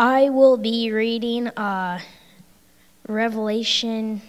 [0.00, 1.98] I will be reading uh,
[3.08, 4.22] Revelation,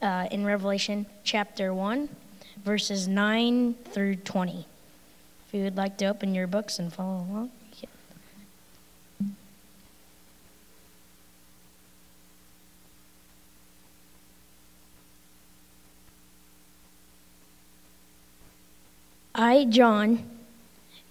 [0.00, 2.08] uh, in Revelation chapter 1,
[2.64, 4.68] verses 9 through 20.
[5.48, 7.50] If you would like to open your books and follow along.
[19.34, 20.33] I, John,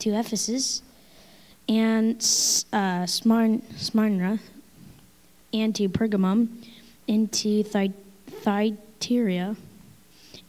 [0.00, 0.82] to Ephesus
[1.68, 2.16] and
[2.72, 4.40] uh, Smyrna,
[5.52, 6.48] and to Pergamum,
[7.06, 7.92] into Thy-
[8.26, 9.56] Thyatira,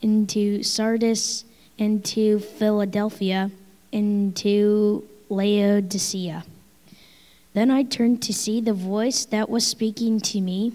[0.02, 1.46] into Sardis,
[1.78, 3.52] into Philadelphia,
[3.92, 6.44] into Laodicea.
[7.54, 10.74] Then I turned to see the voice that was speaking to me,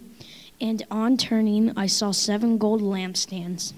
[0.60, 3.72] and on turning, I saw seven gold lampstands.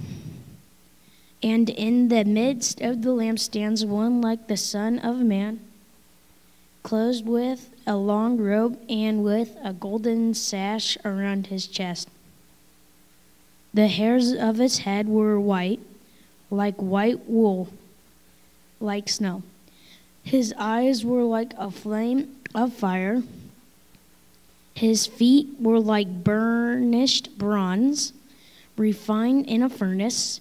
[1.43, 5.61] And in the midst of the lampstands, one like the Son of Man,
[6.83, 12.09] clothed with a long robe and with a golden sash around his chest.
[13.73, 15.81] The hairs of his head were white,
[16.51, 17.69] like white wool,
[18.81, 19.43] like snow.
[20.25, 23.23] His eyes were like a flame of fire.
[24.75, 28.13] His feet were like burnished bronze,
[28.77, 30.41] refined in a furnace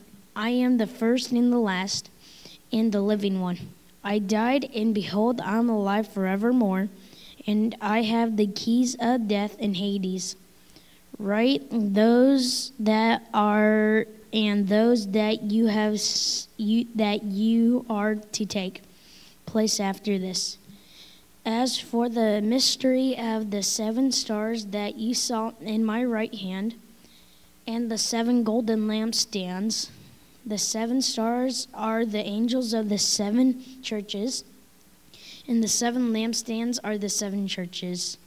[0.35, 2.09] I am the first and the last,
[2.71, 3.57] and the living one.
[4.03, 6.89] I died, and behold, I am alive forevermore,
[7.45, 10.35] and I have the keys of death and Hades.
[11.19, 15.99] Write those that are and those that you have
[16.57, 18.81] you, that you are to take
[19.45, 20.57] place after this.
[21.45, 26.75] As for the mystery of the seven stars that you saw in my right hand,
[27.67, 29.89] and the seven golden lampstands,
[30.45, 34.43] the seven stars are the angels of the seven churches,
[35.47, 38.17] and the seven lampstands are the seven churches.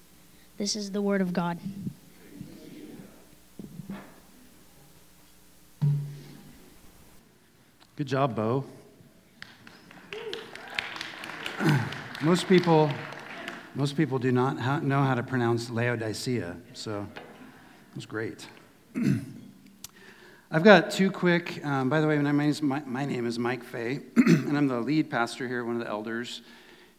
[0.57, 1.59] This is the word of God.
[7.97, 8.65] Good job, Bo.
[12.23, 12.91] most people,
[13.75, 18.47] most people do not know how to pronounce Laodicea, so it was great.
[20.55, 23.41] I've got two quick, um, by the way, my name, is, my, my name is
[23.41, 26.43] Mike Phay, and I'm the lead pastor here, one of the elders.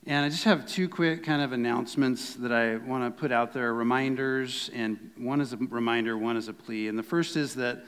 [0.06, 3.54] And I just have two quick kind of announcements that I want to put out
[3.54, 6.90] there, reminders, and one is a reminder, one is a plea.
[6.90, 7.86] And the first is that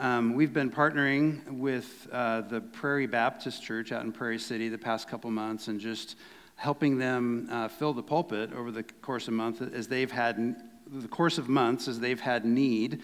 [0.00, 4.78] um, we've been partnering with uh, the Prairie Baptist Church out in Prairie City the
[4.78, 6.16] past couple months and just
[6.56, 10.56] helping them uh, fill the pulpit over the course of month as they've had
[10.90, 13.02] the course of months as they've had need.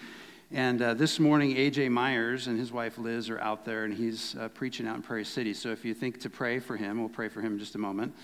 [0.51, 4.35] And uh, this morning, AJ Myers and his wife Liz are out there, and he's
[4.35, 5.53] uh, preaching out in Prairie City.
[5.53, 7.77] So if you think to pray for him, we'll pray for him in just a
[7.77, 8.15] moment.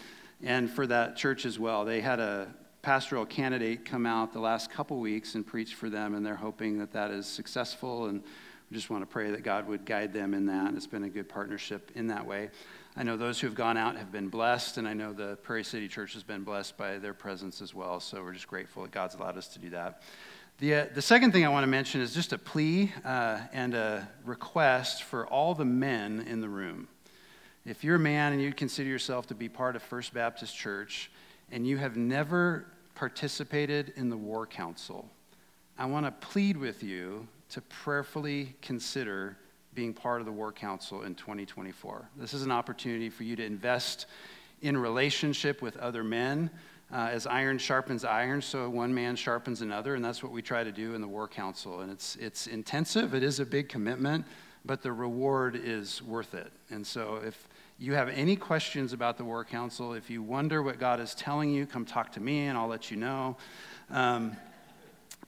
[0.42, 1.86] And for that church as well.
[1.86, 2.48] They had a
[2.82, 6.80] pastoral candidate come out the last couple weeks and preach for them, and they're hoping
[6.80, 8.08] that that is successful.
[8.08, 8.24] And
[8.72, 10.74] we just want to pray that God would guide them in that.
[10.74, 12.50] It's been a good partnership in that way.
[12.96, 15.64] I know those who have gone out have been blessed, and I know the Prairie
[15.64, 18.00] City Church has been blessed by their presence as well.
[18.00, 20.02] So we're just grateful that God's allowed us to do that.
[20.60, 23.74] The, uh, the second thing I want to mention is just a plea uh, and
[23.74, 26.88] a request for all the men in the room.
[27.66, 31.12] If you're a man and you consider yourself to be part of First Baptist Church
[31.52, 35.10] and you have never participated in the War Council,
[35.78, 39.36] I want to plead with you to prayerfully consider
[39.74, 42.08] being part of the War Council in 2024.
[42.16, 44.06] This is an opportunity for you to invest
[44.62, 46.50] in relationship with other men
[46.92, 50.64] uh, as iron sharpens iron, so one man sharpens another, and that's what we try
[50.64, 51.82] to do in the War Council.
[51.82, 54.26] And it's, it's intensive, it is a big commitment,
[54.64, 56.52] but the reward is worth it.
[56.70, 57.48] And so if,
[57.78, 61.52] you have any questions about the War Council, if you wonder what God is telling
[61.52, 63.36] you, come talk to me and I'll let you know.
[63.90, 64.38] Um,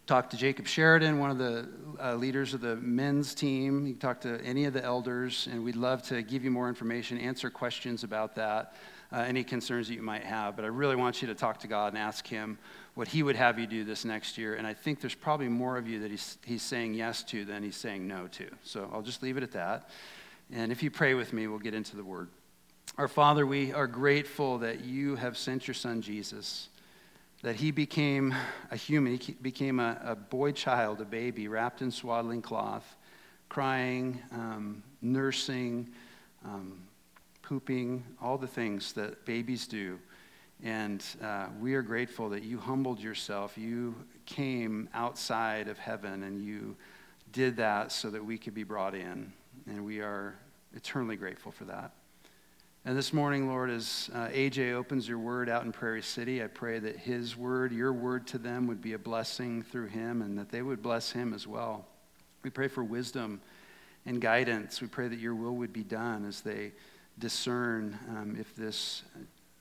[0.06, 1.68] talk to Jacob Sheridan, one of the
[2.02, 3.86] uh, leaders of the men's team.
[3.86, 6.70] You can talk to any of the elders, and we'd love to give you more
[6.70, 8.76] information, answer questions about that,
[9.12, 10.56] uh, any concerns that you might have.
[10.56, 12.58] But I really want you to talk to God and ask Him
[12.96, 14.56] what He would have you do this next year.
[14.56, 17.64] And I think there's probably more of you that He's, he's saying yes to than
[17.64, 18.48] He's saying no to.
[18.64, 19.90] So I'll just leave it at that.
[20.52, 22.30] And if you pray with me, we'll get into the Word.
[22.98, 26.70] Our Father, we are grateful that you have sent your Son Jesus
[27.44, 28.34] that he became
[28.72, 29.18] a human.
[29.18, 32.96] He became a, a boy child, a baby, wrapped in swaddling cloth,
[33.50, 35.90] crying, um, nursing,
[36.44, 36.82] um,
[37.48, 39.98] pooping, all the things that babies do.
[40.64, 43.58] And uh, we are grateful that you humbled yourself.
[43.58, 43.96] You
[44.26, 46.76] came outside of heaven and you
[47.32, 49.32] did that so that we could be brought in.
[49.66, 50.36] And we are
[50.76, 51.94] eternally grateful for that.
[52.84, 56.48] And this morning, Lord, as uh, AJ opens your word out in Prairie City, I
[56.48, 60.38] pray that his word, your word to them, would be a blessing through him and
[60.38, 61.86] that they would bless him as well.
[62.44, 63.40] We pray for wisdom
[64.06, 64.82] and guidance.
[64.82, 66.74] We pray that your will would be done as they
[67.20, 69.04] discern um, if this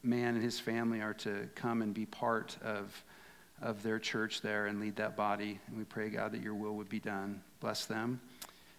[0.02, 3.02] man and his family are to come and be part of,
[3.60, 5.58] of their church there and lead that body.
[5.66, 7.42] And we pray, God, that your will would be done.
[7.60, 8.20] Bless them.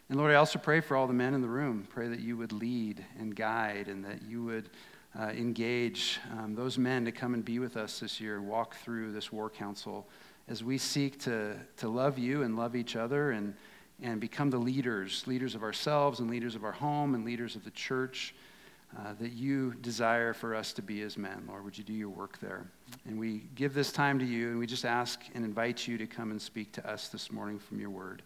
[0.09, 1.85] And Lord, I also pray for all the men in the room.
[1.89, 4.69] Pray that you would lead and guide and that you would
[5.19, 8.75] uh, engage um, those men to come and be with us this year, and walk
[8.75, 10.07] through this war council
[10.47, 13.53] as we seek to, to love you and love each other and,
[14.01, 17.65] and become the leaders, leaders of ourselves and leaders of our home and leaders of
[17.65, 18.33] the church
[18.95, 21.43] uh, that you desire for us to be as men.
[21.47, 22.65] Lord, would you do your work there?
[23.05, 26.07] And we give this time to you and we just ask and invite you to
[26.07, 28.21] come and speak to us this morning from your word.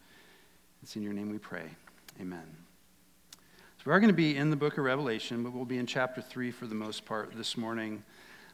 [0.84, 1.66] It's in your name we pray.
[2.20, 2.46] Amen.
[3.32, 5.88] So we are going to be in the book of Revelation, but we'll be in
[5.88, 8.04] chapter 3 for the most part this morning.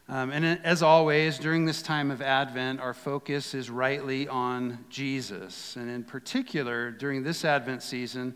[0.10, 5.76] Um, and as always, during this time of Advent, our focus is rightly on Jesus.
[5.76, 8.34] And in particular, during this Advent season,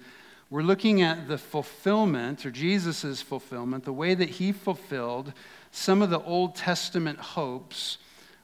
[0.52, 5.32] we're looking at the fulfillment, or Jesus' fulfillment, the way that he fulfilled
[5.72, 7.98] some of the Old Testament hopes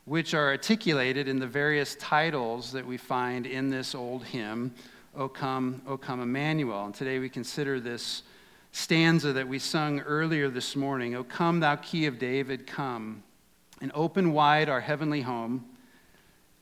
[0.05, 4.73] which are articulated in the various titles that we find in this old hymn
[5.17, 6.85] O come, O come Emmanuel.
[6.85, 8.23] And today we consider this
[8.71, 13.21] stanza that we sung earlier this morning O come, thou key of David, come,
[13.81, 15.65] and open wide our heavenly home.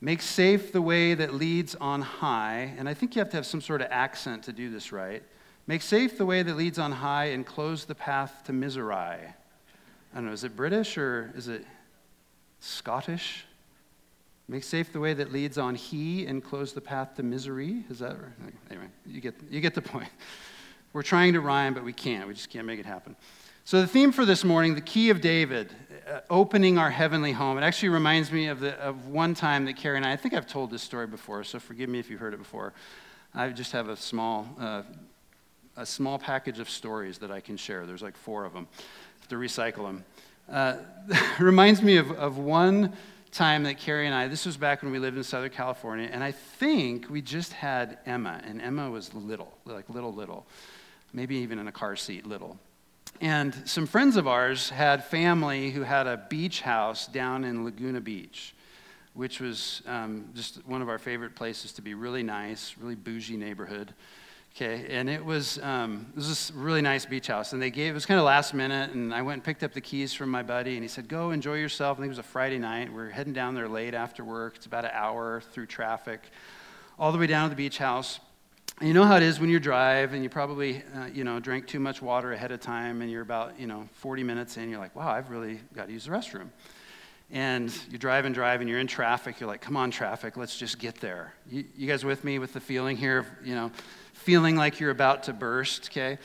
[0.00, 2.74] Make safe the way that leads on high.
[2.76, 5.22] And I think you have to have some sort of accent to do this right.
[5.66, 8.94] Make safe the way that leads on high and close the path to misery.
[8.94, 9.34] I
[10.14, 11.64] don't know, is it British or is it
[12.60, 13.44] Scottish?
[14.48, 17.84] Make safe the way that leads on he and close the path to misery.
[17.90, 18.54] Is that right?
[18.70, 20.08] Anyway, you get, you get the point.
[20.92, 22.28] We're trying to rhyme, but we can't.
[22.28, 23.16] We just can't make it happen.
[23.64, 25.74] So, the theme for this morning, the key of David,
[26.08, 27.58] uh, opening our heavenly home.
[27.58, 30.34] It actually reminds me of, the, of one time that Carrie and I, I think
[30.34, 32.72] I've told this story before, so forgive me if you've heard it before.
[33.34, 34.82] I just have a small, uh,
[35.76, 37.86] a small package of stories that I can share.
[37.86, 38.66] There's like four of them.
[39.20, 40.04] Have to recycle them.
[40.50, 40.76] Uh,
[41.38, 42.92] reminds me of, of one
[43.32, 46.24] time that Carrie and I, this was back when we lived in Southern California, and
[46.24, 50.46] I think we just had Emma, and Emma was little, like little, little,
[51.12, 52.58] maybe even in a car seat, little.
[53.20, 58.00] And some friends of ours had family who had a beach house down in Laguna
[58.00, 58.54] Beach,
[59.14, 63.36] which was um, just one of our favorite places to be really nice, really bougie
[63.36, 63.94] neighborhood.
[64.56, 67.90] Okay, and it was um, it was this really nice beach house, and they gave
[67.90, 70.30] it was kind of last minute, and I went and picked up the keys from
[70.30, 72.90] my buddy, and he said, "Go enjoy yourself." I think it was a Friday night.
[72.90, 74.56] We're heading down there late after work.
[74.56, 76.22] It's about an hour through traffic,
[76.98, 78.18] all the way down to the beach house.
[78.78, 81.38] And you know how it is when you drive, and you probably uh, you know
[81.38, 84.70] drank too much water ahead of time, and you're about you know 40 minutes in,
[84.70, 86.48] you're like, "Wow, I've really got to use the restroom."
[87.30, 90.56] and you drive and drive and you're in traffic you're like come on traffic let's
[90.56, 93.68] just get there you, you guys with me with the feeling here of you know
[94.16, 96.18] feeling like you're about to burst, okay?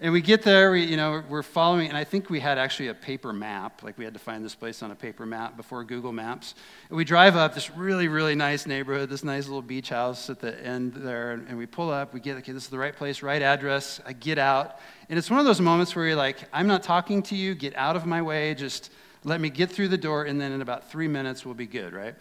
[0.00, 2.88] And we get there, we, you know, we're following, and I think we had actually
[2.88, 5.84] a paper map, like we had to find this place on a paper map before
[5.84, 6.56] Google Maps.
[6.88, 10.40] And we drive up this really, really nice neighborhood, this nice little beach house at
[10.40, 13.22] the end there, and we pull up, we get, okay, this is the right place,
[13.22, 14.00] right address.
[14.04, 17.22] I get out, and it's one of those moments where you're like, I'm not talking
[17.24, 18.90] to you, get out of my way, just
[19.22, 21.92] let me get through the door, and then in about three minutes we'll be good,
[21.92, 22.16] right?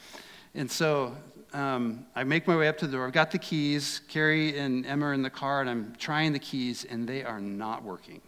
[0.54, 1.16] And so
[1.54, 3.06] um, I make my way up to the door.
[3.06, 4.02] I've got the keys.
[4.08, 7.40] Carrie and Emma are in the car, and I'm trying the keys, and they are
[7.40, 8.22] not working.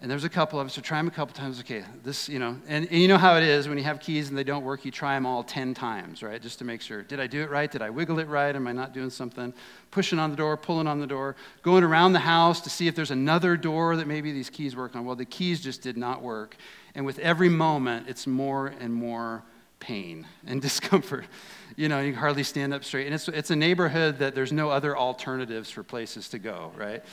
[0.00, 1.58] And there's a couple of us, so try them a couple times.
[1.58, 4.28] Okay, this, you know, and, and you know how it is when you have keys
[4.28, 6.40] and they don't work, you try them all 10 times, right?
[6.40, 7.02] Just to make sure.
[7.02, 7.68] Did I do it right?
[7.68, 8.54] Did I wiggle it right?
[8.54, 9.52] Am I not doing something?
[9.90, 12.94] Pushing on the door, pulling on the door, going around the house to see if
[12.94, 15.04] there's another door that maybe these keys work on.
[15.04, 16.54] Well, the keys just did not work.
[16.94, 19.42] And with every moment, it's more and more
[19.80, 21.24] pain and discomfort.
[21.78, 23.06] You know, you can hardly stand up straight.
[23.06, 27.04] And it's, it's a neighborhood that there's no other alternatives for places to go, right?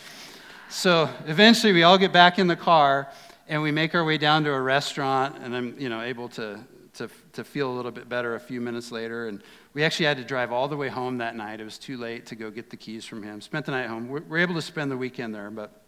[0.70, 3.08] So eventually we all get back in the car
[3.48, 6.60] and we make our way down to a restaurant and I'm, you know, able to,
[6.96, 9.28] to, to feel a little bit better a few minutes later.
[9.28, 9.44] And
[9.76, 11.62] we actually had to drive all the way home that night.
[11.62, 13.42] It was too late to go get the keys from him.
[13.42, 14.08] Spent the night home.
[14.08, 15.80] We're, we're able to spend the weekend there, but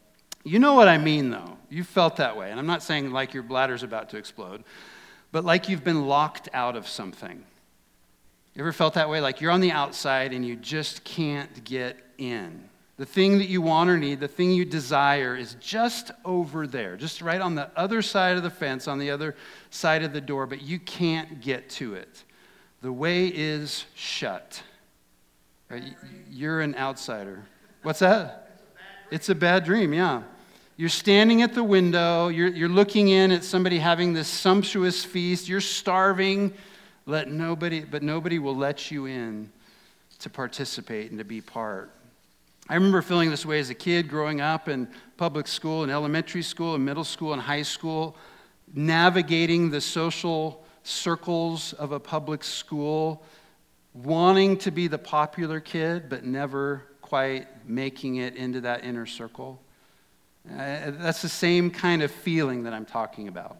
[0.44, 1.58] you know what I mean, though.
[1.72, 2.52] You felt that way.
[2.52, 4.64] And I'm not saying like your bladder's about to explode,
[5.32, 7.44] but like you've been locked out of something.
[8.58, 9.22] You ever felt that way?
[9.22, 12.68] Like you're on the outside and you just can't get in.
[12.98, 16.98] The thing that you want or need, the thing you desire, is just over there,
[16.98, 19.36] just right on the other side of the fence, on the other
[19.70, 22.24] side of the door, but you can't get to it.
[22.82, 24.64] The way is shut.
[25.70, 25.94] Right?
[26.28, 27.44] You're an outsider.
[27.84, 28.60] What's that?
[29.12, 30.24] It's a bad dream, yeah.
[30.78, 35.48] You're standing at the window, you're, you're looking in at somebody having this sumptuous feast,
[35.48, 36.56] you're starving,
[37.08, 39.50] let nobody, but nobody will let you in
[40.20, 41.92] to participate and to be part.
[42.70, 46.42] I remember feeling this way as a kid growing up in public school, in elementary
[46.42, 48.18] school, in middle school, and high school,
[48.74, 53.24] navigating the social circles of a public school,
[53.94, 59.62] wanting to be the popular kid, but never quite making it into that inner circle.
[60.50, 63.58] Uh, that's the same kind of feeling that I'm talking about.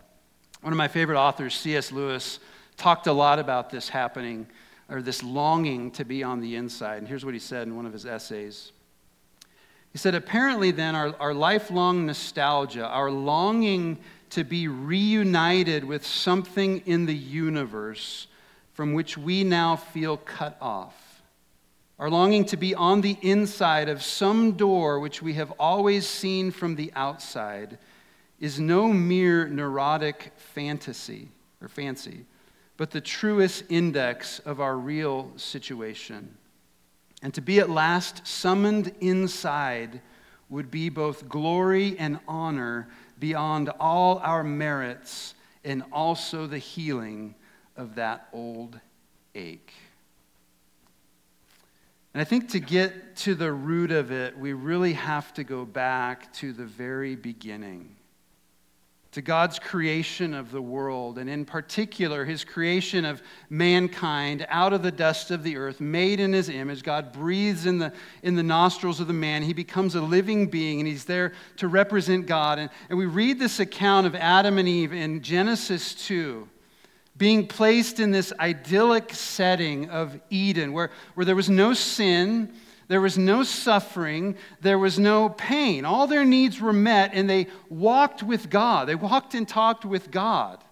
[0.62, 1.94] One of my favorite authors, C.S.
[1.94, 2.40] Lewis,
[2.78, 4.48] talked a lot about this happening,
[4.90, 7.00] or this longing to be on the inside.
[7.00, 8.72] And here's what he said in one of his essays.
[9.92, 13.98] He said, apparently, then, our, our lifelong nostalgia, our longing
[14.30, 18.28] to be reunited with something in the universe
[18.74, 21.24] from which we now feel cut off,
[21.98, 26.52] our longing to be on the inside of some door which we have always seen
[26.52, 27.80] from the outside,
[28.40, 31.30] is no mere neurotic fantasy
[31.60, 32.26] or fancy,
[32.78, 36.38] but the truest index of our real situation.
[37.24, 40.02] And to be at last summoned inside
[40.50, 42.88] would be both glory and honor
[43.20, 45.34] beyond all our merits
[45.66, 47.34] and also the healing
[47.76, 48.80] of that old
[49.34, 49.74] ache.
[52.14, 55.66] And I think to get to the root of it, we really have to go
[55.66, 57.97] back to the very beginning
[59.18, 64.84] to God's creation of the world, and in particular, his creation of mankind out of
[64.84, 66.84] the dust of the earth, made in his image.
[66.84, 69.42] God breathes in the, in the nostrils of the man.
[69.42, 72.60] He becomes a living being, and he's there to represent God.
[72.60, 76.48] And, and we read this account of Adam and Eve in Genesis 2
[77.18, 82.54] being placed in this idyllic setting of Eden where, where there was no sin
[82.88, 84.36] there was no suffering.
[84.62, 85.84] There was no pain.
[85.86, 88.88] All their needs were met, and they walked with God.
[88.88, 90.64] They walked and talked with God.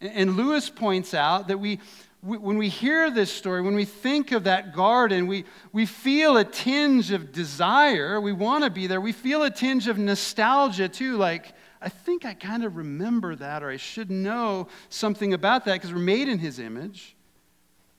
[0.00, 1.78] And Lewis points out that we,
[2.22, 6.44] when we hear this story, when we think of that garden, we, we feel a
[6.44, 8.20] tinge of desire.
[8.20, 9.00] We want to be there.
[9.00, 13.62] We feel a tinge of nostalgia, too, like, I think I kind of remember that,
[13.62, 17.16] or I should know something about that because we're made in his image.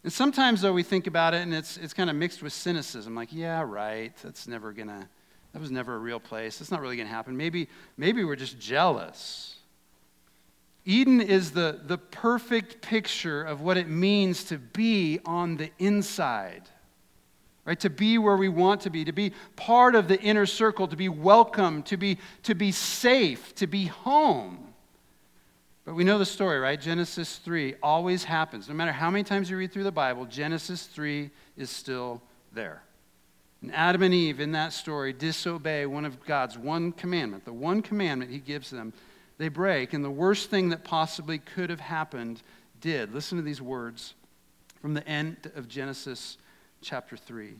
[0.03, 3.15] And sometimes, though, we think about it and it's, it's kind of mixed with cynicism
[3.15, 5.07] like, yeah, right, that's never going to,
[5.53, 6.59] that was never a real place.
[6.59, 7.37] That's not really going to happen.
[7.37, 9.55] Maybe, maybe we're just jealous.
[10.85, 16.63] Eden is the, the perfect picture of what it means to be on the inside,
[17.63, 17.79] right?
[17.79, 20.97] To be where we want to be, to be part of the inner circle, to
[20.97, 24.62] be welcome, to be, to be safe, to be home.
[25.85, 26.79] But we know the story, right?
[26.79, 28.69] Genesis 3 always happens.
[28.69, 32.21] No matter how many times you read through the Bible, Genesis 3 is still
[32.53, 32.83] there.
[33.61, 37.81] And Adam and Eve in that story disobey one of God's one commandment, the one
[37.81, 38.93] commandment he gives them.
[39.37, 42.41] They break, and the worst thing that possibly could have happened
[42.79, 43.13] did.
[43.13, 44.13] Listen to these words
[44.81, 46.37] from the end of Genesis
[46.81, 47.47] chapter 3.
[47.47, 47.55] It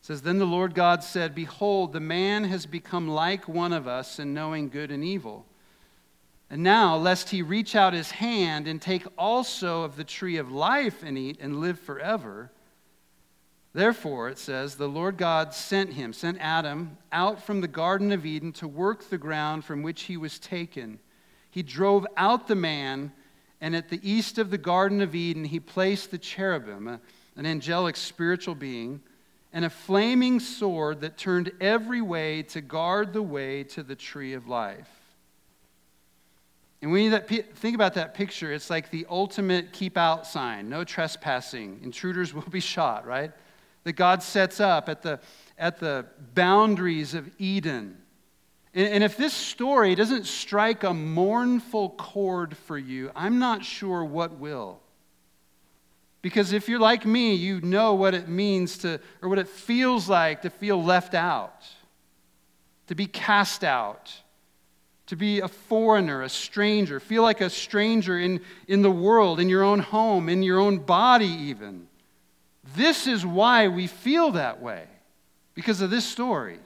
[0.00, 4.18] says, Then the Lord God said, Behold, the man has become like one of us
[4.18, 5.44] in knowing good and evil.
[6.50, 10.50] And now, lest he reach out his hand and take also of the tree of
[10.50, 12.50] life and eat and live forever.
[13.74, 18.24] Therefore, it says, the Lord God sent him, sent Adam, out from the Garden of
[18.24, 20.98] Eden to work the ground from which he was taken.
[21.50, 23.12] He drove out the man,
[23.60, 26.98] and at the east of the Garden of Eden, he placed the cherubim,
[27.36, 29.02] an angelic spiritual being,
[29.52, 34.32] and a flaming sword that turned every way to guard the way to the tree
[34.32, 34.97] of life.
[36.80, 40.84] And when you think about that picture, it's like the ultimate keep out sign no
[40.84, 43.32] trespassing, intruders will be shot, right?
[43.84, 45.20] That God sets up at the,
[45.56, 47.96] at the boundaries of Eden.
[48.74, 54.04] And, and if this story doesn't strike a mournful chord for you, I'm not sure
[54.04, 54.80] what will.
[56.22, 60.08] Because if you're like me, you know what it means to, or what it feels
[60.08, 61.64] like to feel left out,
[62.88, 64.12] to be cast out
[65.08, 69.48] to be a foreigner, a stranger, feel like a stranger in, in the world, in
[69.48, 71.88] your own home, in your own body, even.
[72.76, 74.84] This is why we feel that way,
[75.54, 76.58] because of this story.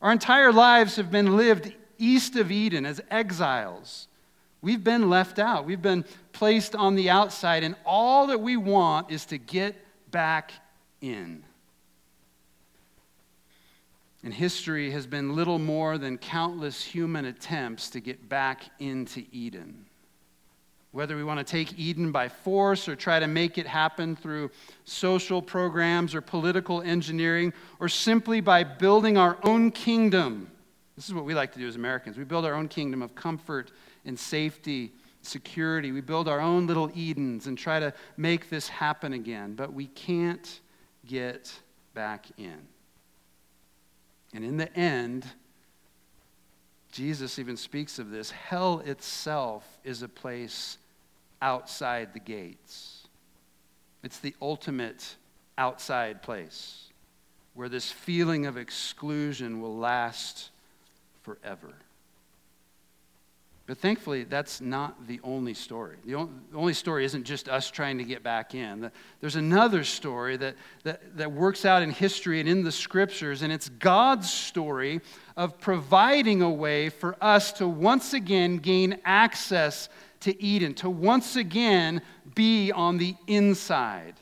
[0.00, 4.06] Our entire lives have been lived east of Eden as exiles.
[4.62, 9.10] We've been left out, we've been placed on the outside, and all that we want
[9.10, 9.74] is to get
[10.12, 10.52] back
[11.00, 11.42] in.
[14.26, 19.86] And history has been little more than countless human attempts to get back into Eden.
[20.90, 24.50] Whether we want to take Eden by force or try to make it happen through
[24.84, 30.50] social programs or political engineering or simply by building our own kingdom.
[30.96, 32.18] This is what we like to do as Americans.
[32.18, 33.70] We build our own kingdom of comfort
[34.06, 34.90] and safety,
[35.22, 35.92] security.
[35.92, 39.86] We build our own little Edens and try to make this happen again, but we
[39.86, 40.58] can't
[41.04, 41.56] get
[41.94, 42.66] back in.
[44.36, 45.24] And in the end,
[46.92, 50.76] Jesus even speaks of this hell itself is a place
[51.40, 53.08] outside the gates.
[54.02, 55.16] It's the ultimate
[55.56, 56.90] outside place
[57.54, 60.50] where this feeling of exclusion will last
[61.22, 61.72] forever.
[63.66, 65.96] But thankfully, that's not the only story.
[66.04, 68.92] The only story isn't just us trying to get back in.
[69.20, 70.54] There's another story that,
[70.84, 75.00] that, that works out in history and in the scriptures, and it's God's story
[75.36, 79.88] of providing a way for us to once again gain access
[80.20, 82.02] to Eden, to once again
[82.36, 84.14] be on the inside.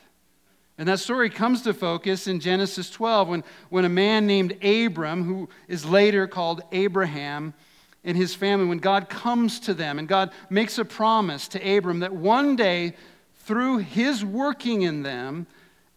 [0.79, 5.23] And that story comes to focus in Genesis 12 when, when a man named Abram,
[5.23, 7.53] who is later called Abraham,
[8.05, 11.99] and his family, when God comes to them and God makes a promise to Abram
[11.99, 12.93] that one day,
[13.45, 15.47] through his working in them,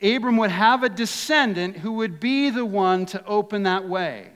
[0.03, 4.29] Abram would have a descendant who would be the one to open that way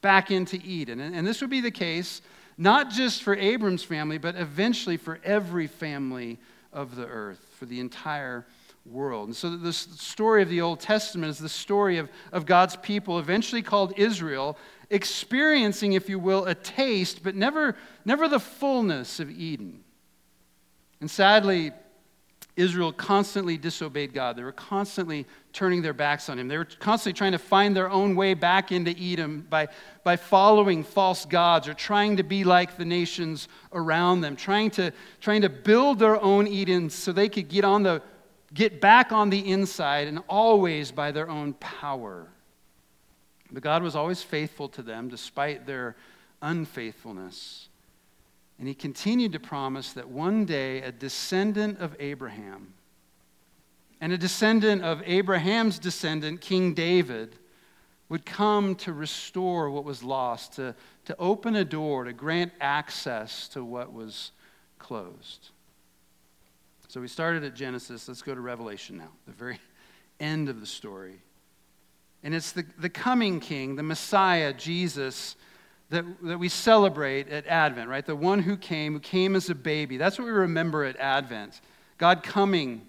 [0.00, 1.00] back into Eden.
[1.00, 2.22] And, and this would be the case
[2.56, 6.38] not just for Abram's family, but eventually for every family
[6.72, 8.46] of the earth, for the entire
[8.84, 9.28] world.
[9.28, 13.18] And so the story of the Old Testament is the story of, of God's people,
[13.18, 14.58] eventually called Israel,
[14.90, 19.84] experiencing, if you will, a taste, but never, never the fullness of Eden.
[21.00, 21.72] And sadly,
[22.56, 24.36] Israel constantly disobeyed God.
[24.36, 26.48] They were constantly turning their backs on Him.
[26.48, 29.68] They were constantly trying to find their own way back into Eden by,
[30.04, 34.92] by following false gods or trying to be like the nations around them, trying to,
[35.20, 38.02] trying to build their own Edens so they could get, on the,
[38.52, 42.28] get back on the inside and always by their own power.
[43.52, 45.96] But God was always faithful to them despite their
[46.42, 47.68] unfaithfulness.
[48.58, 52.74] And he continued to promise that one day a descendant of Abraham
[54.00, 57.36] and a descendant of Abraham's descendant, King David,
[58.08, 63.46] would come to restore what was lost, to, to open a door, to grant access
[63.48, 64.32] to what was
[64.78, 65.50] closed.
[66.88, 68.08] So we started at Genesis.
[68.08, 69.60] Let's go to Revelation now, the very
[70.20, 71.20] end of the story.
[72.22, 75.36] And it's the, the coming king, the Messiah, Jesus,
[75.88, 78.04] that, that we celebrate at Advent, right?
[78.04, 79.96] The one who came, who came as a baby.
[79.96, 81.60] That's what we remember at Advent.
[81.98, 82.86] God coming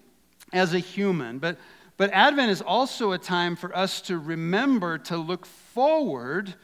[0.52, 1.38] as a human.
[1.38, 1.58] But,
[1.96, 6.54] but Advent is also a time for us to remember to look forward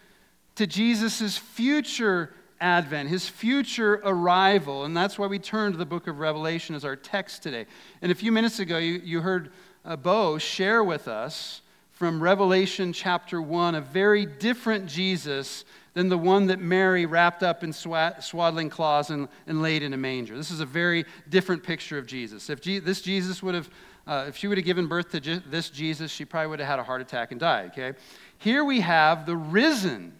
[0.56, 4.84] to Jesus' future advent, his future arrival.
[4.84, 7.66] And that's why we turn to the book of Revelation as our text today.
[8.02, 9.52] And a few minutes ago, you, you heard
[9.84, 11.62] uh, Bo share with us
[11.98, 17.64] from Revelation chapter 1, a very different Jesus than the one that Mary wrapped up
[17.64, 20.36] in swaddling cloths and, and laid in a manger.
[20.36, 22.50] This is a very different picture of Jesus.
[22.50, 23.68] If Je- this Jesus would have,
[24.06, 26.68] uh, if she would have given birth to Je- this Jesus, she probably would have
[26.68, 27.98] had a heart attack and died, okay?
[28.38, 30.12] Here we have the risen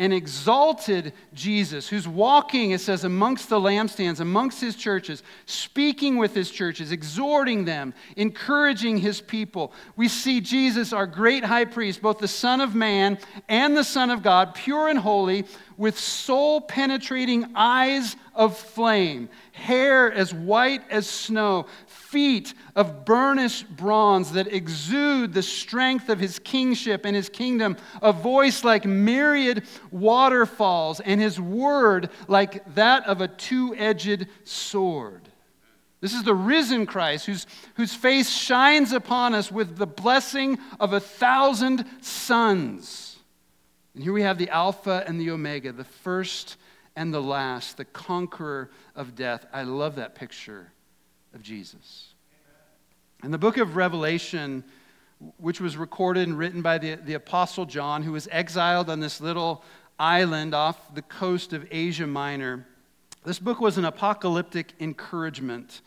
[0.00, 6.34] and exalted Jesus, who's walking, it says, amongst the lampstands, amongst his churches, speaking with
[6.34, 9.74] his churches, exhorting them, encouraging his people.
[9.96, 14.08] We see Jesus, our great high priest, both the Son of Man and the Son
[14.08, 15.44] of God, pure and holy,
[15.76, 19.28] with soul penetrating eyes of flame,
[19.60, 26.38] hair as white as snow, feet of burnished bronze that exude the strength of his
[26.38, 33.20] kingship and his kingdom, a voice like myriad waterfalls, and his word like that of
[33.20, 35.28] a two edged sword.
[36.00, 40.94] This is the risen Christ whose, whose face shines upon us with the blessing of
[40.94, 43.18] a thousand suns.
[43.94, 46.56] And here we have the Alpha and the Omega, the first
[47.00, 49.46] and the last, the conqueror of death.
[49.54, 50.70] I love that picture
[51.32, 52.12] of Jesus.
[53.24, 54.62] In the book of Revelation,
[55.38, 59.18] which was recorded and written by the, the Apostle John, who was exiled on this
[59.18, 59.64] little
[59.98, 62.66] island off the coast of Asia Minor,
[63.24, 65.80] this book was an apocalyptic encouragement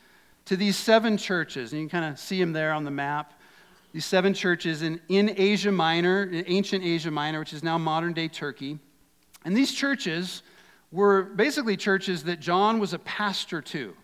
[0.45, 1.73] to these seven churches.
[1.73, 3.39] And you can kind of see them there on the map.
[3.91, 8.30] These seven churches in, in Asia Minor, ancient Asia Minor, which is now modern day
[8.30, 8.80] Turkey.
[9.45, 10.41] And these churches
[10.93, 13.95] were basically churches that John was a pastor to.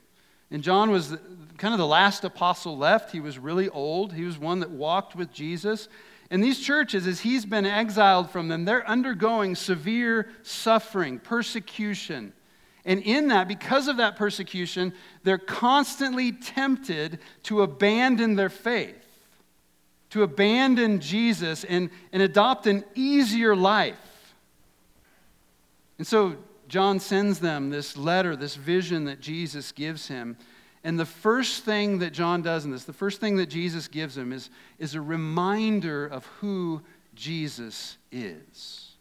[0.50, 1.16] And John was
[1.60, 3.12] kind of the last apostle left.
[3.12, 4.12] He was really old.
[4.12, 5.88] He was one that walked with Jesus.
[6.32, 12.34] And these churches, as he's been exiled from them, they're undergoing severe suffering, persecution.
[12.86, 18.96] And in that, because of that persecution, they're constantly tempted to abandon their faith,
[20.10, 24.34] to abandon Jesus and, and adopt an easier life.
[26.00, 26.38] And so
[26.70, 30.38] John sends them this letter, this vision that Jesus gives him.
[30.84, 34.18] And the first thing that John does in this, the first thing that Jesus gives
[34.18, 36.82] him is, is a reminder of who
[37.16, 38.92] Jesus is.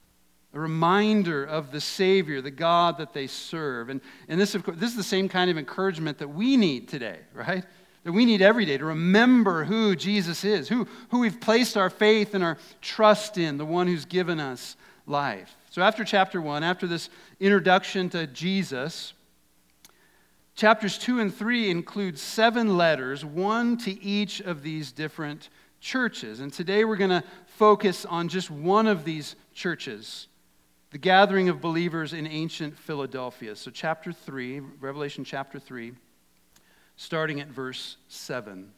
[0.55, 3.91] A reminder of the Savior, the God that they serve.
[3.91, 6.89] And, and this, of course, this is the same kind of encouragement that we need
[6.89, 7.65] today, right?
[8.05, 11.91] That we need every day to remember who Jesus is, who, who we've placed our
[11.91, 14.75] faith and our trust in, the one who's given us
[15.07, 15.55] life.
[15.79, 19.13] So, after chapter one, after this introduction to Jesus,
[20.57, 26.41] chapters two and three include seven letters, one to each of these different churches.
[26.41, 30.27] And today we're going to focus on just one of these churches,
[30.91, 33.55] the gathering of believers in ancient Philadelphia.
[33.55, 35.93] So, chapter three, Revelation chapter three,
[36.97, 38.73] starting at verse seven.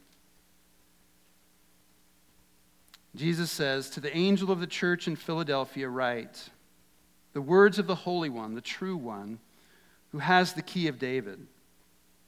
[3.16, 6.50] Jesus says, To the angel of the church in Philadelphia, write,
[7.32, 9.38] the words of the Holy One, the true One,
[10.12, 11.46] who has the key of David,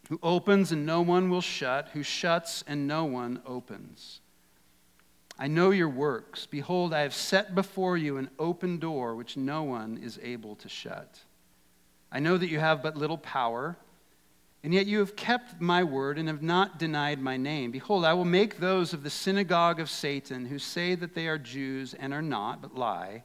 [0.08, 4.20] who opens and no one will shut, who shuts and no one opens.
[5.38, 6.46] I know your works.
[6.46, 10.68] Behold, I have set before you an open door which no one is able to
[10.68, 11.20] shut.
[12.12, 13.76] I know that you have but little power,
[14.62, 17.72] and yet you have kept my word and have not denied my name.
[17.72, 21.38] Behold, I will make those of the synagogue of Satan who say that they are
[21.38, 23.24] Jews and are not, but lie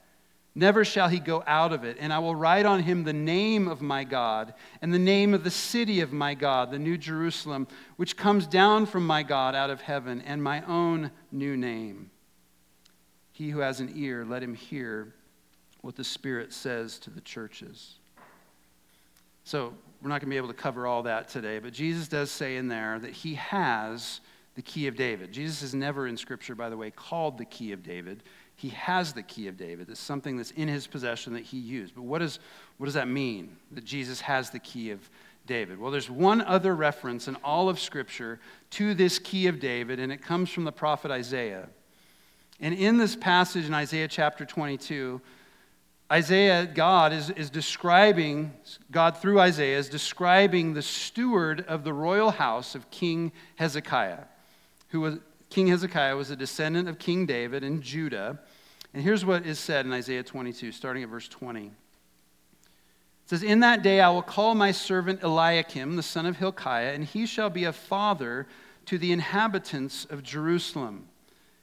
[0.53, 1.97] Never shall he go out of it.
[1.99, 5.43] And I will write on him the name of my God and the name of
[5.43, 9.69] the city of my God, the New Jerusalem, which comes down from my God out
[9.69, 12.11] of heaven, and my own new name.
[13.31, 15.13] He who has an ear, let him hear
[15.81, 17.95] what the Spirit says to the churches.
[19.45, 22.31] So, we're not going to be able to cover all that today, but Jesus does
[22.31, 24.19] say in there that he has
[24.55, 25.31] the key of David.
[25.31, 28.23] Jesus is never in Scripture, by the way, called the key of David
[28.61, 29.89] he has the key of David.
[29.89, 31.95] It's something that's in his possession that he used.
[31.95, 32.37] But what, is,
[32.77, 35.09] what does that mean, that Jesus has the key of
[35.47, 35.79] David?
[35.79, 38.39] Well, there's one other reference in all of Scripture
[38.71, 41.69] to this key of David, and it comes from the prophet Isaiah.
[42.59, 45.19] And in this passage in Isaiah chapter 22,
[46.11, 48.53] Isaiah, God is, is describing,
[48.91, 54.25] God through Isaiah is describing the steward of the royal house of King Hezekiah,
[54.89, 55.17] who was,
[55.51, 58.39] King Hezekiah was a descendant of King David in Judah.
[58.93, 61.65] And here's what is said in Isaiah 22, starting at verse 20.
[61.65, 61.71] It
[63.25, 67.03] says, In that day I will call my servant Eliakim, the son of Hilkiah, and
[67.03, 68.47] he shall be a father
[68.85, 71.09] to the inhabitants of Jerusalem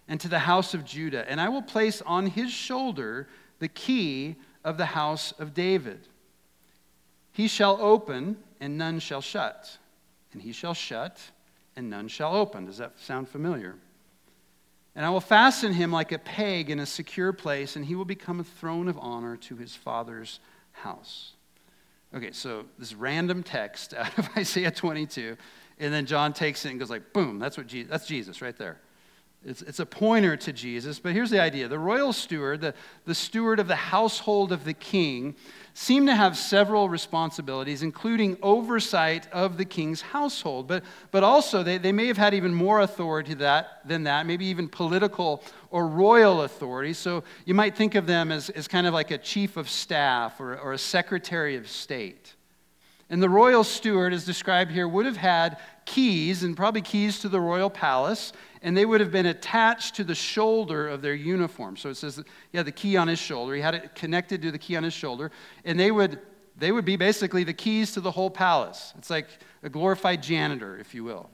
[0.06, 1.28] and to the house of Judah.
[1.28, 3.26] And I will place on his shoulder
[3.58, 6.00] the key of the house of David.
[7.32, 9.78] He shall open, and none shall shut.
[10.34, 11.30] And he shall shut,
[11.78, 12.66] and none shall open.
[12.66, 13.76] Does that sound familiar?
[14.96, 18.04] And I will fasten him like a peg in a secure place, and he will
[18.04, 20.40] become a throne of honor to his father's
[20.72, 21.34] house.
[22.12, 25.36] Okay, so this random text out of Isaiah 22,
[25.78, 28.56] and then John takes it and goes like, boom, that's what Jesus, that's Jesus right
[28.58, 28.80] there.
[29.48, 31.68] It's, it's a pointer to Jesus, but here's the idea.
[31.68, 32.74] The royal steward, the,
[33.06, 35.36] the steward of the household of the king,
[35.72, 40.68] seemed to have several responsibilities, including oversight of the king's household.
[40.68, 44.44] But, but also, they, they may have had even more authority that, than that, maybe
[44.46, 46.92] even political or royal authority.
[46.92, 50.40] So you might think of them as, as kind of like a chief of staff
[50.40, 52.34] or, or a secretary of state.
[53.10, 55.56] And the royal steward, as described here, would have had
[55.86, 60.04] keys, and probably keys to the royal palace, and they would have been attached to
[60.04, 61.76] the shoulder of their uniform.
[61.76, 63.54] So it says that he had the key on his shoulder.
[63.54, 65.30] He had it connected to the key on his shoulder,
[65.64, 66.18] and they would
[66.56, 68.92] they would be basically the keys to the whole palace.
[68.98, 69.28] It's like
[69.62, 71.30] a glorified janitor, if you will.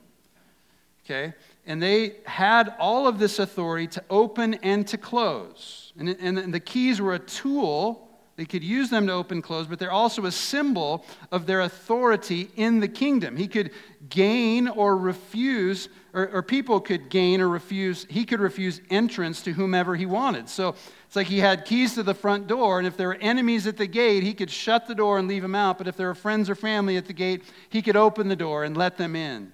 [1.04, 1.32] Okay?
[1.66, 5.94] And they had all of this authority to open and to close.
[5.98, 8.04] And, and the keys were a tool
[8.36, 12.50] they could use them to open close, but they're also a symbol of their authority
[12.56, 13.36] in the kingdom.
[13.36, 13.70] He could
[14.08, 19.52] gain or refuse, or, or, people could gain or refuse, he could refuse entrance to
[19.52, 20.48] whomever he wanted.
[20.48, 23.66] So it's like he had keys to the front door, and if there were enemies
[23.66, 25.76] at the gate, he could shut the door and leave them out.
[25.76, 28.62] But if there were friends or family at the gate, he could open the door
[28.62, 29.52] and let them in.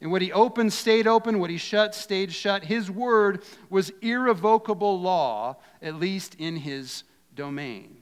[0.00, 2.64] And what he opened stayed open, what he shut stayed shut.
[2.64, 7.04] His word was irrevocable law, at least in his
[7.36, 8.01] domain.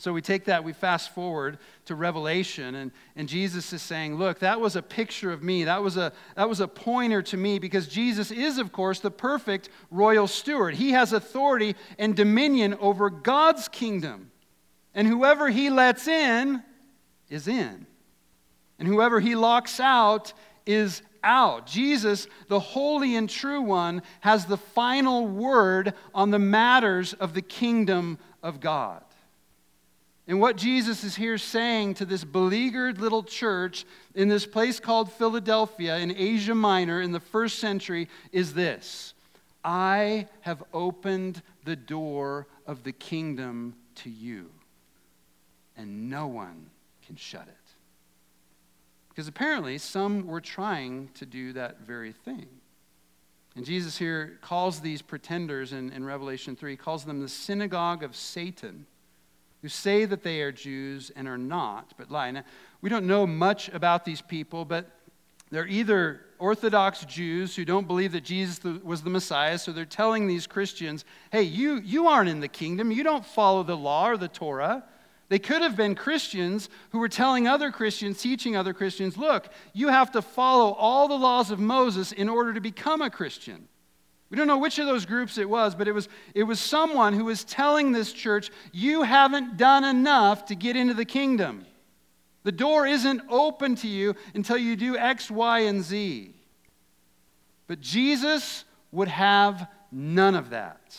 [0.00, 4.38] So we take that, we fast forward to Revelation, and, and Jesus is saying, Look,
[4.38, 5.64] that was a picture of me.
[5.64, 9.10] That was, a, that was a pointer to me because Jesus is, of course, the
[9.10, 10.74] perfect royal steward.
[10.74, 14.30] He has authority and dominion over God's kingdom.
[14.94, 16.62] And whoever he lets in
[17.28, 17.86] is in.
[18.78, 20.32] And whoever he locks out
[20.64, 21.66] is out.
[21.66, 27.42] Jesus, the holy and true one, has the final word on the matters of the
[27.42, 29.04] kingdom of God.
[30.30, 35.10] And what Jesus is here saying to this beleaguered little church in this place called
[35.10, 39.12] Philadelphia in Asia Minor in the first century is this
[39.64, 44.50] I have opened the door of the kingdom to you,
[45.76, 46.70] and no one
[47.04, 47.72] can shut it.
[49.08, 52.46] Because apparently some were trying to do that very thing.
[53.56, 58.14] And Jesus here calls these pretenders in, in Revelation 3, calls them the synagogue of
[58.14, 58.86] Satan
[59.62, 62.30] who say that they are Jews and are not, but lie.
[62.30, 62.44] Now,
[62.80, 64.90] we don't know much about these people, but
[65.50, 70.26] they're either Orthodox Jews who don't believe that Jesus was the Messiah, so they're telling
[70.26, 72.90] these Christians, hey, you, you aren't in the kingdom.
[72.90, 74.84] You don't follow the law or the Torah.
[75.28, 79.88] They could have been Christians who were telling other Christians, teaching other Christians, look, you
[79.88, 83.68] have to follow all the laws of Moses in order to become a Christian.
[84.30, 87.14] We don't know which of those groups it was, but it was, it was someone
[87.14, 91.66] who was telling this church, You haven't done enough to get into the kingdom.
[92.44, 96.32] The door isn't open to you until you do X, Y, and Z.
[97.66, 100.96] But Jesus would have none of that.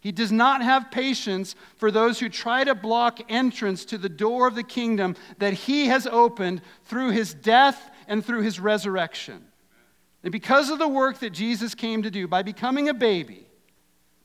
[0.00, 4.46] He does not have patience for those who try to block entrance to the door
[4.46, 9.44] of the kingdom that he has opened through his death and through his resurrection.
[10.26, 13.46] And because of the work that Jesus came to do, by becoming a baby,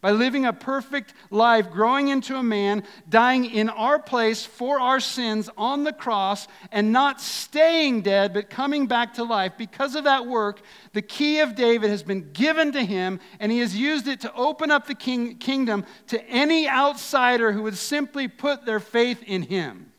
[0.02, 5.00] by living a perfect life, growing into a man, dying in our place for our
[5.00, 10.06] sins on the cross, and not staying dead, but coming back to life, because of
[10.06, 14.08] that work, the key of David has been given to him, and he has used
[14.08, 18.80] it to open up the king, kingdom to any outsider who would simply put their
[18.80, 19.91] faith in him.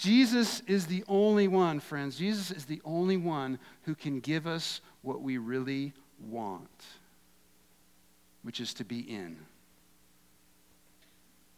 [0.00, 2.16] Jesus is the only one, friends.
[2.16, 5.92] Jesus is the only one who can give us what we really
[6.26, 6.70] want,
[8.42, 9.36] which is to be in.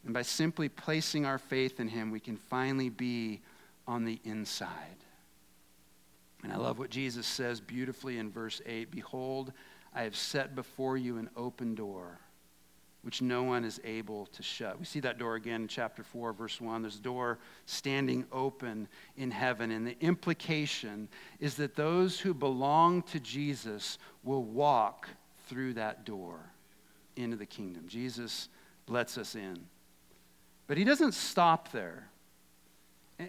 [0.04, 3.42] And by simply placing our faith in Him, we can finally be
[3.86, 4.96] on the inside.
[6.42, 9.52] And I love what Jesus says beautifully in verse 8 Behold,
[9.94, 12.18] I have set before you an open door
[13.02, 14.78] which no one is able to shut.
[14.78, 16.82] We see that door again in chapter 4, verse 1.
[16.82, 18.86] There's a door standing open
[19.16, 19.72] in heaven.
[19.72, 21.08] And the implication
[21.40, 25.08] is that those who belong to Jesus will walk
[25.48, 26.38] through that door
[27.16, 27.84] into the kingdom.
[27.88, 28.48] Jesus
[28.86, 29.58] lets us in.
[30.68, 32.08] But he doesn't stop there.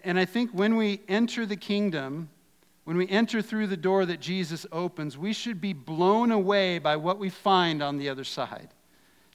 [0.04, 2.30] And I think when we enter the kingdom,
[2.84, 6.94] when we enter through the door that Jesus opens, we should be blown away by
[6.96, 8.68] what we find on the other side.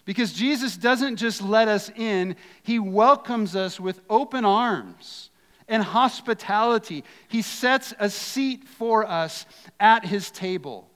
[0.10, 5.30] Because Jesus doesn't just let us in, He welcomes us with open arms
[5.68, 7.04] and hospitality.
[7.28, 9.46] He sets a seat for us
[9.80, 10.90] at His table.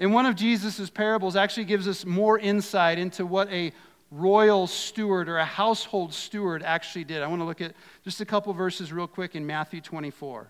[0.00, 3.70] And one of Jesus' parables actually gives us more insight into what a
[4.10, 7.22] royal steward or a household steward actually did.
[7.22, 10.48] I want to look at just a couple verses real quick in Matthew 24.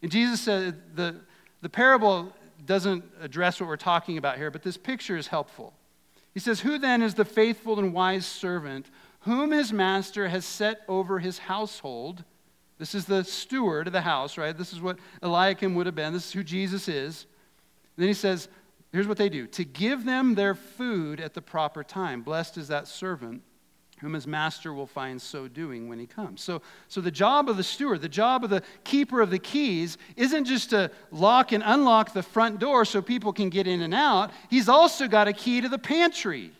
[0.00, 1.16] And Jesus said the,
[1.60, 2.32] the parable
[2.64, 5.74] doesn't address what we're talking about here, but this picture is helpful.
[6.36, 10.82] He says, Who then is the faithful and wise servant whom his master has set
[10.86, 12.24] over his household?
[12.76, 14.54] This is the steward of the house, right?
[14.54, 16.12] This is what Eliakim would have been.
[16.12, 17.24] This is who Jesus is.
[17.96, 18.50] And then he says,
[18.92, 22.20] Here's what they do to give them their food at the proper time.
[22.20, 23.42] Blessed is that servant
[24.00, 26.42] whom his master will find so doing when he comes.
[26.42, 29.96] So, so the job of the steward, the job of the keeper of the keys,
[30.16, 33.94] isn't just to lock and unlock the front door so people can get in and
[33.94, 34.30] out.
[34.50, 36.52] He's also got a key to the pantry.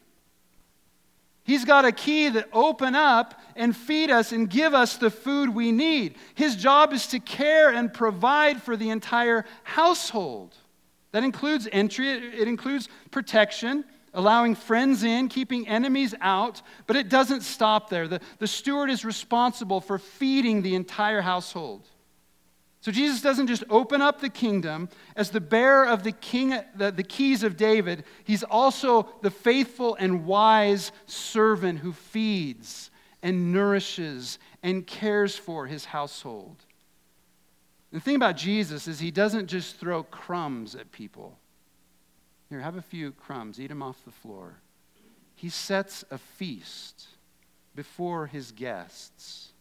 [1.45, 5.51] He's got a key that open up and feed us and give us the food
[5.51, 6.17] we need.
[6.35, 10.57] His job is to care and provide for the entire household.
[11.13, 13.85] That includes entry, it includes protection,
[14.17, 18.09] allowing friends in, keeping enemies out, but it doesn't stop there.
[18.09, 21.87] The, the steward is responsible for feeding the entire household.
[22.81, 26.91] So Jesus doesn't just open up the kingdom as the bearer of the king the,
[26.91, 32.91] the keys of David, he's also the faithful and wise servant who feeds
[33.23, 36.57] and nourishes and cares for his household.
[37.93, 41.39] The thing about Jesus is he doesn't just throw crumbs at people.
[42.49, 44.59] Here, have a few crumbs, eat them off the floor.
[45.35, 47.09] He sets a feast
[47.75, 49.53] before his guests.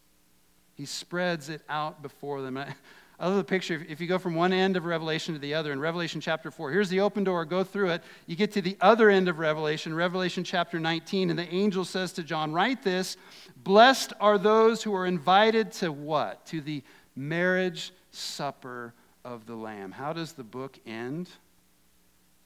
[0.74, 2.56] He spreads it out before them.
[2.56, 2.74] I,
[3.20, 3.84] love the picture.
[3.88, 6.70] If you go from one end of Revelation to the other, in Revelation chapter 4,
[6.70, 8.02] here's the open door, go through it.
[8.26, 12.12] You get to the other end of Revelation, Revelation chapter 19, and the angel says
[12.14, 13.16] to John, Write this
[13.56, 16.46] Blessed are those who are invited to what?
[16.46, 16.82] To the
[17.16, 18.94] marriage supper
[19.24, 19.92] of the Lamb.
[19.92, 21.28] How does the book end?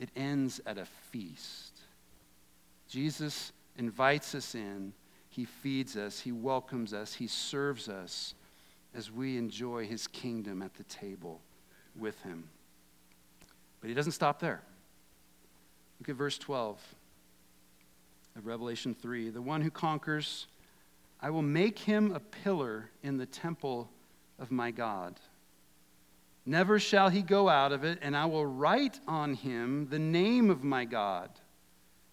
[0.01, 1.79] It ends at a feast.
[2.89, 4.95] Jesus invites us in,
[5.29, 8.35] he feeds us, he welcomes us, he serves us
[8.95, 11.41] as we enjoy his kingdom at the table
[11.97, 12.49] with him.
[13.81, 14.63] But he doesn't stop there.
[16.01, 16.81] Look at verse 12
[18.37, 19.31] of Revelation 3.
[19.31, 20.47] The one who conquers,
[21.21, 23.91] I will make him a pillar in the temple
[24.39, 25.21] of my God
[26.51, 30.51] Never shall he go out of it, and I will write on him the name
[30.51, 31.31] of my God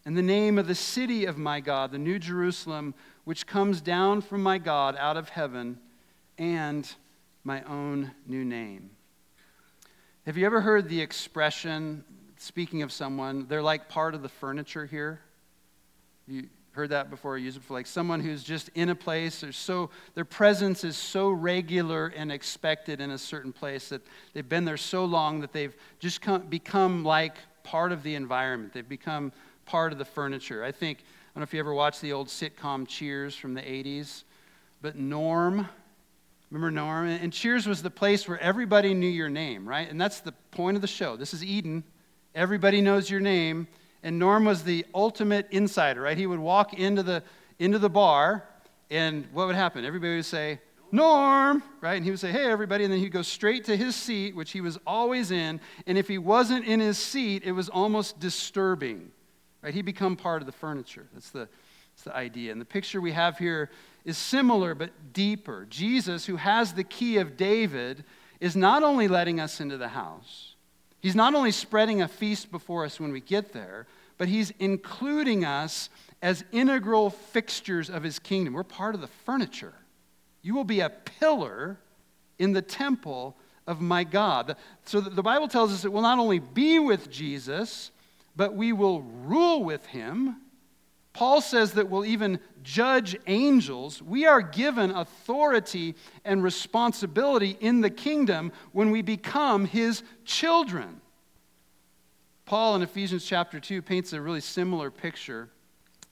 [0.05, 4.21] and the name of the city of my God, the New Jerusalem, which comes down
[4.21, 5.79] from my God out of heaven,
[6.37, 6.87] and
[7.43, 8.91] my own new name.
[10.27, 12.03] Have you ever heard the expression,
[12.37, 15.19] speaking of someone, they're like part of the furniture here?
[16.27, 17.35] You, heard that before.
[17.35, 19.41] I use it for like someone who's just in a place.
[19.41, 24.47] They're so, their presence is so regular and expected in a certain place that they've
[24.47, 28.73] been there so long that they've just come, become like part of the environment.
[28.73, 29.31] They've become
[29.65, 30.63] part of the furniture.
[30.63, 33.61] I think, I don't know if you ever watched the old sitcom Cheers from the
[33.61, 34.23] 80s,
[34.79, 35.67] but Norm,
[36.51, 37.07] remember Norm?
[37.07, 39.89] And Cheers was the place where everybody knew your name, right?
[39.89, 41.17] And that's the point of the show.
[41.17, 41.83] This is Eden.
[42.35, 43.67] Everybody knows your name
[44.07, 46.17] and Norm was the ultimate insider, right?
[46.17, 47.21] He would walk into the,
[47.59, 48.47] into the bar,
[48.89, 49.83] and what would happen?
[49.83, 50.61] Everybody would say,
[50.93, 51.95] Norm, right?
[51.95, 52.85] And he would say, hey, everybody.
[52.85, 55.59] And then he'd go straight to his seat, which he was always in.
[55.87, 59.11] And if he wasn't in his seat, it was almost disturbing,
[59.61, 59.73] right?
[59.73, 61.09] He'd become part of the furniture.
[61.13, 61.49] That's the,
[61.93, 62.53] that's the idea.
[62.53, 63.71] And the picture we have here
[64.05, 65.67] is similar but deeper.
[65.69, 68.05] Jesus, who has the key of David,
[68.39, 70.55] is not only letting us into the house,
[70.99, 75.45] He's not only spreading a feast before us when we get there, but he's including
[75.45, 75.89] us
[76.21, 78.53] as integral fixtures of his kingdom.
[78.53, 79.73] We're part of the furniture.
[80.41, 81.77] You will be a pillar
[82.39, 84.55] in the temple of my God.
[84.85, 87.91] So the Bible tells us that we'll not only be with Jesus,
[88.35, 90.37] but we will rule with him.
[91.13, 94.01] Paul says that we'll even judge angels.
[94.01, 101.01] We are given authority and responsibility in the kingdom when we become his children.
[102.47, 105.49] Paul in Ephesians chapter 2 paints a really similar picture.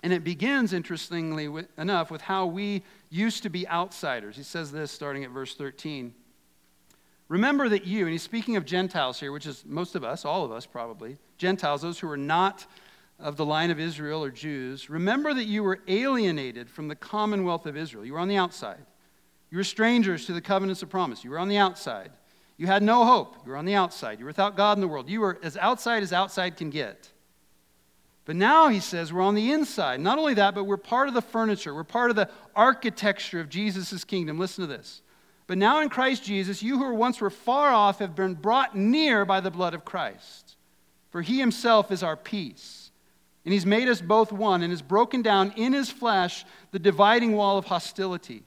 [0.04, 4.36] And it begins, interestingly enough, with how we used to be outsiders.
[4.36, 6.14] He says this starting at verse 13.
[7.30, 10.44] Remember that you, and he's speaking of Gentiles here, which is most of us, all
[10.44, 12.68] of us probably, Gentiles, those who are not
[13.18, 17.66] of the line of Israel or Jews, remember that you were alienated from the commonwealth
[17.66, 18.06] of Israel.
[18.06, 18.86] You were on the outside.
[19.50, 21.24] You were strangers to the covenants of promise.
[21.24, 22.12] You were on the outside.
[22.58, 23.36] You had no hope.
[23.46, 24.20] You were on the outside.
[24.20, 25.10] You were without God in the world.
[25.10, 27.12] You were as outside as outside can get.
[28.26, 30.00] But now he says we're on the inside.
[30.00, 31.76] Not only that, but we're part of the furniture.
[31.76, 34.40] We're part of the architecture of Jesus' kingdom.
[34.40, 35.02] Listen to this.
[35.48, 39.26] But now in Christ Jesus, you who once were far off have been brought near
[39.26, 40.56] by the blood of Christ.
[41.12, 42.92] For he himself is our peace
[43.46, 47.34] And he's made us both one and has broken down in his flesh the dividing
[47.34, 48.44] wall of hostility.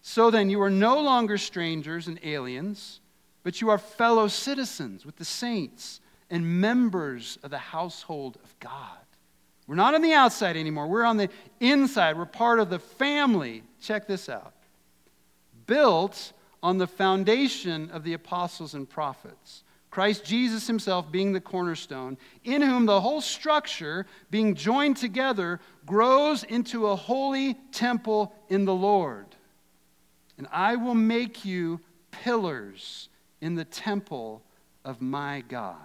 [0.00, 3.00] So then, you are no longer strangers and aliens,
[3.42, 8.98] but you are fellow citizens with the saints and members of the household of God.
[9.66, 11.28] We're not on the outside anymore, we're on the
[11.60, 12.16] inside.
[12.16, 13.62] We're part of the family.
[13.80, 14.54] Check this out
[15.66, 16.32] built
[16.62, 19.62] on the foundation of the apostles and prophets
[19.92, 26.44] Christ Jesus himself being the cornerstone, in whom the whole structure, being joined together, grows
[26.44, 29.26] into a holy temple in the Lord.
[30.38, 31.78] And I will make you
[32.10, 33.10] pillars
[33.42, 34.42] in the temple
[34.86, 35.76] of my God.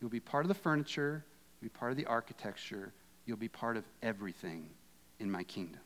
[0.00, 1.24] You'll be part of the furniture,
[1.60, 2.94] you'll be part of the architecture,
[3.26, 4.70] you'll be part of everything
[5.18, 5.80] in my kingdom.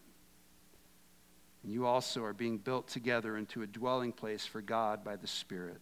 [1.63, 5.27] And you also are being built together into a dwelling place for God by the
[5.27, 5.81] Spirit.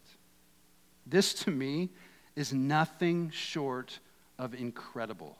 [1.06, 1.90] This to me
[2.36, 3.98] is nothing short
[4.38, 5.36] of incredible.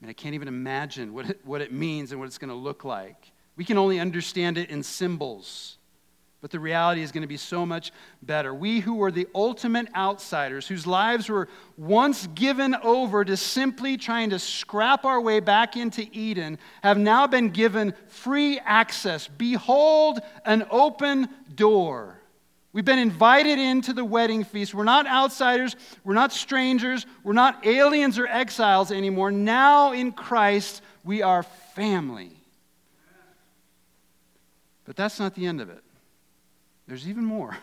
[0.00, 2.50] I mean, I can't even imagine what it, what it means and what it's going
[2.50, 3.32] to look like.
[3.56, 5.78] We can only understand it in symbols,
[6.42, 8.52] but the reality is going to be so much better.
[8.52, 14.30] We who were the ultimate outsiders, whose lives were once given over to simply trying
[14.30, 19.28] to scrap our way back into Eden, have now been given free access.
[19.28, 22.18] Behold, an open door.
[22.72, 24.74] We've been invited into the wedding feast.
[24.74, 25.76] We're not outsiders.
[26.02, 27.06] We're not strangers.
[27.22, 29.30] We're not aliens or exiles anymore.
[29.30, 32.32] Now in Christ, we are family.
[34.84, 35.84] But that's not the end of it.
[36.86, 37.56] There's even more.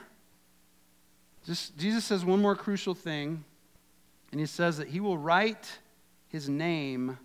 [1.45, 3.43] Just, Jesus says one more crucial thing,
[4.31, 5.79] and he says that he will write
[6.27, 7.17] his name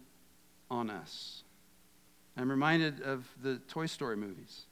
[0.71, 1.43] on us.
[2.37, 4.67] I'm reminded of the Toy Story movies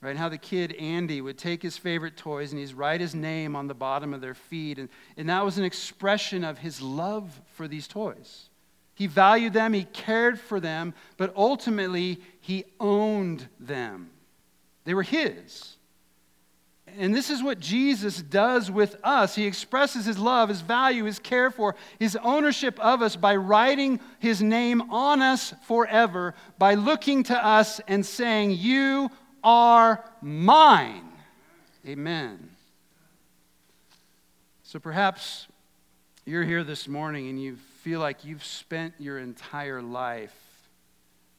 [0.00, 0.16] right?
[0.16, 3.66] How the kid Andy would take his favorite toys and he'd write his name on
[3.66, 4.78] the bottom of their feet.
[4.78, 8.48] And, and that was an expression of his love for these toys.
[8.94, 14.10] He valued them, he cared for them, but ultimately he owned them.
[14.84, 15.75] They were his.
[16.98, 19.34] And this is what Jesus does with us.
[19.34, 24.00] He expresses his love, his value, his care for, his ownership of us by writing
[24.18, 29.10] his name on us forever, by looking to us and saying, You
[29.44, 31.12] are mine.
[31.86, 32.50] Amen.
[34.62, 35.46] So perhaps
[36.24, 40.34] you're here this morning and you feel like you've spent your entire life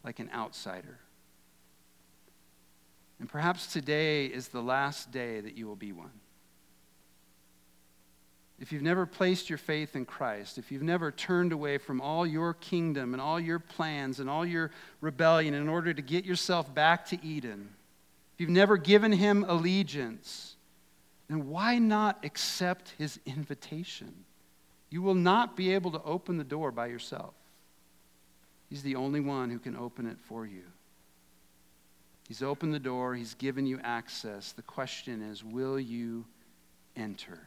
[0.04, 1.00] like an outsider.
[3.20, 6.12] And perhaps today is the last day that you will be one.
[8.60, 12.26] If you've never placed your faith in Christ, if you've never turned away from all
[12.26, 16.74] your kingdom and all your plans and all your rebellion in order to get yourself
[16.74, 17.70] back to Eden,
[18.34, 20.56] if you've never given him allegiance,
[21.28, 24.26] then why not accept his invitation?
[24.90, 27.34] You will not be able to open the door by yourself.
[28.70, 30.64] He's the only one who can open it for you.
[32.28, 34.52] He's opened the door, He's given you access.
[34.52, 36.26] The question is will you
[36.96, 37.40] enter?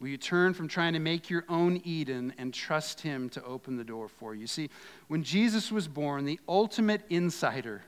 [0.00, 3.76] Will you turn from trying to make your own Eden and trust Him to open
[3.76, 4.46] the door for you?
[4.46, 4.68] See,
[5.06, 7.82] when Jesus was born, the ultimate insider,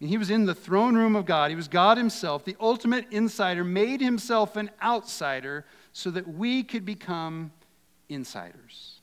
[0.00, 1.50] and he was in the throne room of God.
[1.50, 6.84] He was God himself, the ultimate insider, made himself an outsider so that we could
[6.84, 7.50] become
[8.08, 9.00] insiders.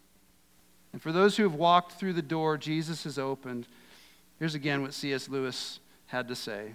[0.93, 3.67] And for those who have walked through the door Jesus has opened,
[4.39, 5.29] here's again what C.S.
[5.29, 6.73] Lewis had to say.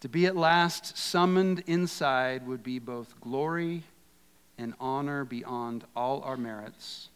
[0.00, 3.84] To be at last summoned inside would be both glory
[4.58, 7.08] and honor beyond all our merits,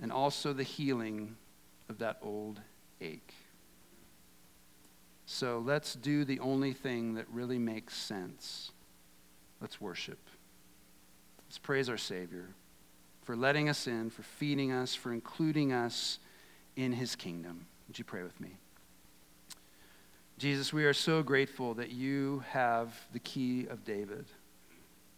[0.00, 1.36] and also the healing
[1.88, 2.60] of that old
[3.00, 3.34] ache.
[5.26, 8.72] So let's do the only thing that really makes sense.
[9.60, 10.18] Let's worship.
[11.46, 12.48] Let's praise our Savior
[13.22, 16.18] for letting us in, for feeding us, for including us
[16.78, 17.66] in his kingdom.
[17.88, 18.50] Would you pray with me?
[20.38, 24.26] Jesus, we are so grateful that you have the key of David,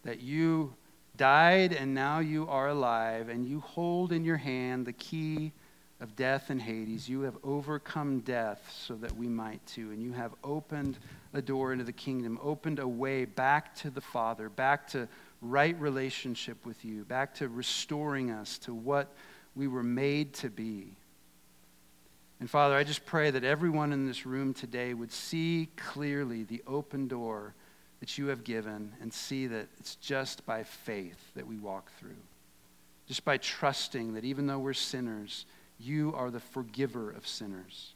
[0.03, 0.73] that you
[1.19, 5.53] died and now you are alive, and you hold in your hand the key
[6.01, 7.11] of death and Hades.
[7.11, 9.91] You have overcome death so that we might too.
[9.91, 10.99] And you have opened
[11.35, 15.07] a door into the kingdom, opened a way back to the Father, back to
[15.43, 19.13] right relationship with you, back to restoring us to what
[19.55, 20.97] we were made to be.
[22.41, 26.62] And Father, I just pray that everyone in this room today would see clearly the
[26.66, 27.55] open door
[28.01, 32.16] that you have given and see that it's just by faith that we walk through.
[33.07, 35.45] Just by trusting that even though we're sinners,
[35.78, 37.93] you are the forgiver of sinners.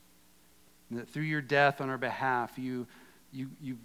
[0.90, 2.86] And that through your death on our behalf, you,
[3.32, 3.78] you, you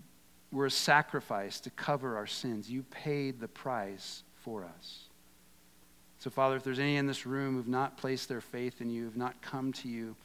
[0.51, 2.69] were a sacrifice to cover our sins.
[2.69, 5.03] You paid the price for us.
[6.19, 9.05] So, Father, if there's any in this room who've not placed their faith in you,
[9.05, 10.17] who've not come to you,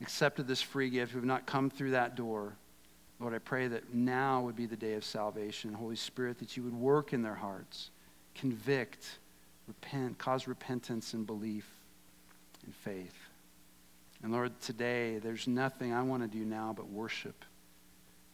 [0.00, 2.56] accepted this free gift, who've not come through that door,
[3.20, 5.72] Lord, I pray that now would be the day of salvation.
[5.72, 7.90] Holy Spirit, that you would work in their hearts,
[8.34, 9.18] convict,
[9.66, 11.66] repent, cause repentance and belief
[12.64, 13.16] and faith.
[14.22, 17.44] And Lord, today, there's nothing I want to do now but worship.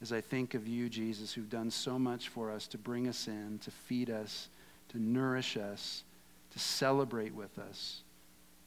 [0.03, 3.29] As I think of you, Jesus, who've done so much for us to bring us
[3.29, 4.49] in, to feed us,
[4.89, 6.05] to nourish us,
[6.53, 8.03] to celebrate with us,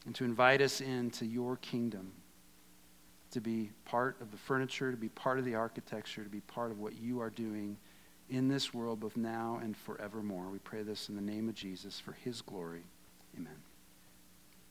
[0.06, 2.12] and to invite us into your kingdom
[3.34, 6.72] to be part of the furniture, to be part of the architecture, to be part
[6.72, 7.78] of what you are doing
[8.30, 10.46] in this world, both now and forevermore.
[10.52, 12.84] We pray this in the name of Jesus for his glory.
[13.38, 13.73] Amen.